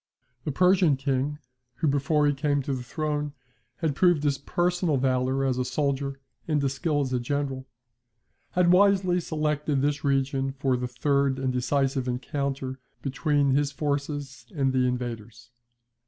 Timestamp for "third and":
10.87-11.53